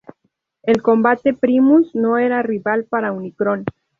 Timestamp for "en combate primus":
0.63-1.93